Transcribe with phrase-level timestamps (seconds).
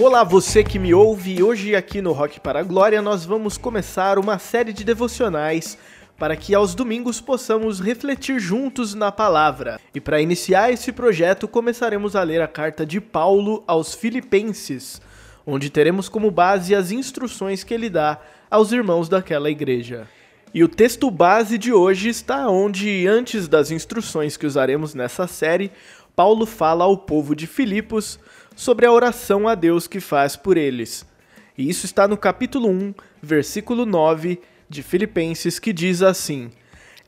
[0.00, 1.42] Olá, você que me ouve.
[1.42, 5.76] Hoje aqui no Rock para a Glória nós vamos começar uma série de devocionais
[6.16, 9.80] para que aos domingos possamos refletir juntos na palavra.
[9.92, 15.02] E para iniciar esse projeto, começaremos a ler a carta de Paulo aos Filipenses,
[15.44, 20.06] onde teremos como base as instruções que ele dá aos irmãos daquela igreja.
[20.54, 25.70] E o texto base de hoje está onde, antes das instruções que usaremos nessa série,
[26.18, 28.18] Paulo fala ao povo de Filipos
[28.56, 31.06] sobre a oração a Deus que faz por eles.
[31.56, 32.92] E isso está no capítulo 1,
[33.22, 36.50] versículo 9 de Filipenses, que diz assim: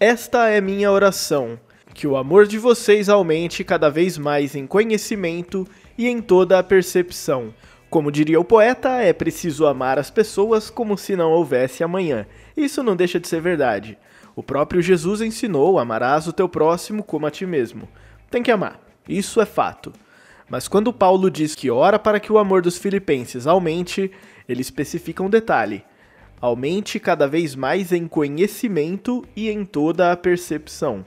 [0.00, 1.60] Esta é minha oração,
[1.92, 5.66] que o amor de vocês aumente cada vez mais em conhecimento
[5.98, 7.52] e em toda a percepção.
[7.90, 12.26] Como diria o poeta, é preciso amar as pessoas como se não houvesse amanhã.
[12.56, 13.98] Isso não deixa de ser verdade.
[14.34, 17.86] O próprio Jesus ensinou: amarás o teu próximo como a ti mesmo.
[18.30, 18.83] Tem que amar.
[19.08, 19.92] Isso é fato.
[20.48, 24.10] Mas quando Paulo diz que ora para que o amor dos filipenses aumente,
[24.48, 25.84] ele especifica um detalhe:
[26.40, 31.04] aumente cada vez mais em conhecimento e em toda a percepção.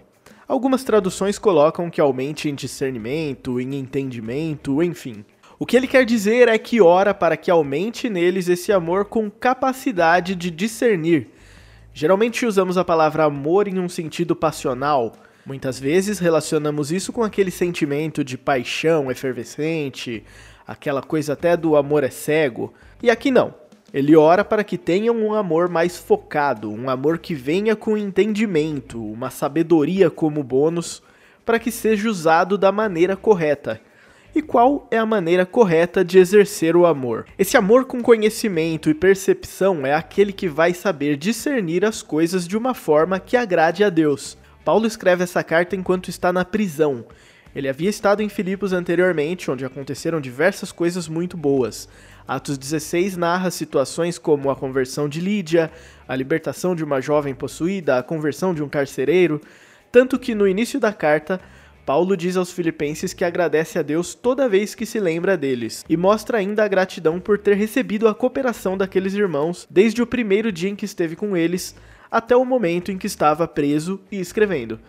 [0.47, 5.25] Algumas traduções colocam que aumente em discernimento, em entendimento, enfim.
[5.59, 9.29] O que ele quer dizer é que ora para que aumente neles esse amor com
[9.29, 11.29] capacidade de discernir.
[11.93, 15.13] Geralmente usamos a palavra amor em um sentido passional,
[15.47, 20.21] Muitas vezes relacionamos isso com aquele sentimento de paixão efervescente,
[20.67, 22.73] aquela coisa até do amor é cego.
[23.01, 23.53] E aqui não.
[23.93, 29.01] Ele ora para que tenham um amor mais focado, um amor que venha com entendimento,
[29.01, 31.01] uma sabedoria como bônus,
[31.45, 33.79] para que seja usado da maneira correta.
[34.35, 37.25] E qual é a maneira correta de exercer o amor?
[37.39, 42.57] Esse amor com conhecimento e percepção é aquele que vai saber discernir as coisas de
[42.57, 44.37] uma forma que agrade a Deus
[44.67, 47.05] Paulo escreve essa carta enquanto está na prisão.
[47.55, 51.87] Ele havia estado em Filipos anteriormente, onde aconteceram diversas coisas muito boas.
[52.27, 55.71] Atos 16 narra situações como a conversão de Lídia,
[56.05, 59.39] a libertação de uma jovem possuída, a conversão de um carcereiro,
[59.89, 61.39] tanto que no início da carta,
[61.85, 65.95] Paulo diz aos filipenses que agradece a Deus toda vez que se lembra deles, e
[65.95, 70.69] mostra ainda a gratidão por ter recebido a cooperação daqueles irmãos desde o primeiro dia
[70.69, 71.73] em que esteve com eles,
[72.09, 74.79] até o momento em que estava preso e escrevendo.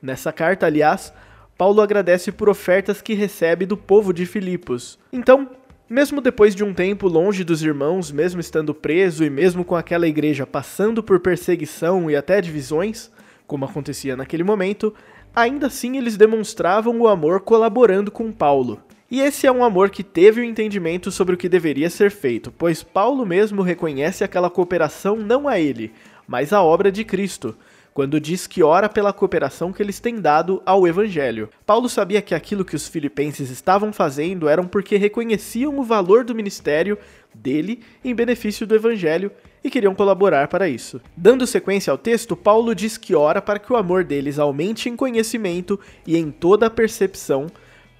[0.00, 1.12] Nessa carta, aliás,
[1.56, 4.98] Paulo agradece por ofertas que recebe do povo de Filipos.
[5.12, 5.48] Então,
[5.88, 10.08] mesmo depois de um tempo longe dos irmãos, mesmo estando preso e mesmo com aquela
[10.08, 13.10] igreja passando por perseguição e até divisões,
[13.46, 14.94] como acontecia naquele momento,
[15.34, 18.82] ainda assim eles demonstravam o amor colaborando com Paulo.
[19.10, 22.10] E esse é um amor que teve o um entendimento sobre o que deveria ser
[22.10, 25.92] feito, pois Paulo mesmo reconhece aquela cooperação não a ele,
[26.26, 27.56] mas a obra de Cristo,
[27.94, 31.48] quando diz que ora pela cooperação que eles têm dado ao Evangelho.
[31.66, 36.34] Paulo sabia que aquilo que os filipenses estavam fazendo eram porque reconheciam o valor do
[36.34, 36.96] ministério
[37.34, 39.30] dele em benefício do Evangelho
[39.62, 41.00] e queriam colaborar para isso.
[41.16, 44.96] Dando sequência ao texto, Paulo diz que ora para que o amor deles aumente em
[44.96, 47.46] conhecimento e em toda a percepção,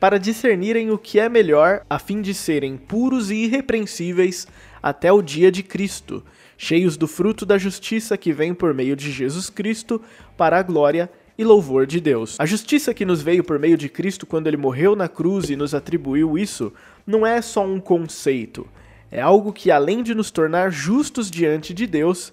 [0.00, 4.48] para discernirem o que é melhor, a fim de serem puros e irrepreensíveis
[4.82, 6.24] até o dia de Cristo
[6.62, 10.00] cheios do fruto da justiça que vem por meio de Jesus Cristo,
[10.36, 12.36] para a glória e louvor de Deus.
[12.38, 15.56] A justiça que nos veio por meio de Cristo quando ele morreu na cruz e
[15.56, 16.72] nos atribuiu isso,
[17.04, 18.64] não é só um conceito.
[19.10, 22.32] É algo que, além de nos tornar justos diante de Deus,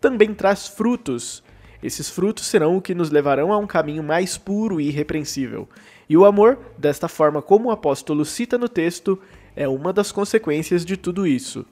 [0.00, 1.44] também traz frutos.
[1.80, 5.68] Esses frutos serão o que nos levarão a um caminho mais puro e irrepreensível.
[6.08, 9.16] E o amor, desta forma como o apóstolo cita no texto,
[9.54, 11.64] é uma das consequências de tudo isso.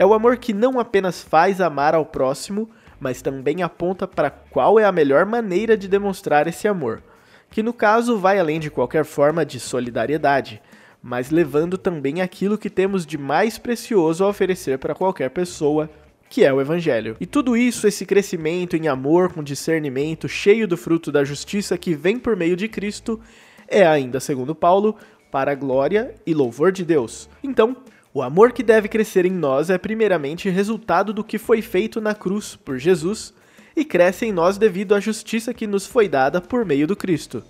[0.00, 4.80] É o amor que não apenas faz amar ao próximo, mas também aponta para qual
[4.80, 7.02] é a melhor maneira de demonstrar esse amor,
[7.50, 10.62] que no caso vai além de qualquer forma de solidariedade,
[11.02, 15.90] mas levando também aquilo que temos de mais precioso a oferecer para qualquer pessoa,
[16.30, 17.14] que é o Evangelho.
[17.20, 21.94] E tudo isso, esse crescimento em amor com discernimento, cheio do fruto da justiça que
[21.94, 23.20] vem por meio de Cristo,
[23.68, 24.96] é ainda, segundo Paulo,
[25.30, 27.28] para a glória e louvor de Deus.
[27.44, 27.76] Então,
[28.12, 32.12] o amor que deve crescer em nós é primeiramente resultado do que foi feito na
[32.12, 33.32] cruz por Jesus
[33.76, 37.44] e cresce em nós devido à justiça que nos foi dada por meio do Cristo.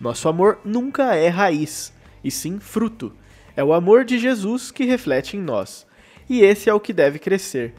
[0.00, 3.12] Nosso amor nunca é raiz, e sim fruto.
[3.56, 5.84] É o amor de Jesus que reflete em nós.
[6.28, 7.74] E esse é o que deve crescer.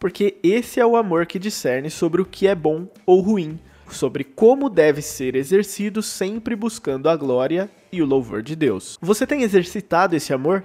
[0.00, 3.58] Porque esse é o amor que discerne sobre o que é bom ou ruim,
[3.90, 8.98] sobre como deve ser exercido sempre buscando a glória e o louvor de Deus.
[9.00, 10.64] Você tem exercitado esse amor?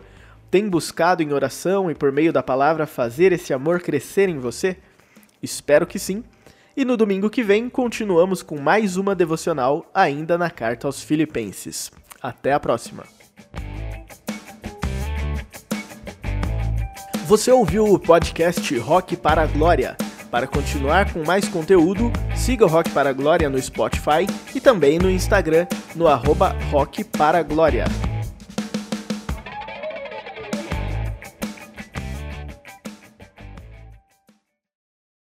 [0.51, 4.75] Tem buscado em oração e por meio da palavra fazer esse amor crescer em você?
[5.41, 6.25] Espero que sim.
[6.75, 11.89] E no domingo que vem continuamos com mais uma devocional ainda na carta aos Filipenses.
[12.21, 13.05] Até a próxima.
[17.27, 19.95] Você ouviu o podcast Rock para a Glória.
[20.29, 24.99] Para continuar com mais conteúdo, siga o Rock para a Glória no Spotify e também
[24.99, 25.65] no Instagram
[25.95, 27.85] no arroba Rock para a Glória.